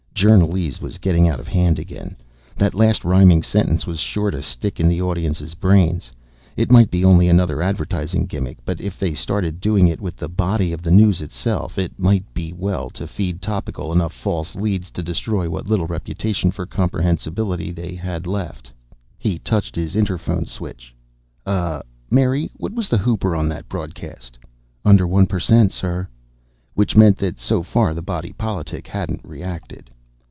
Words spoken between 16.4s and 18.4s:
for comprehensibility they had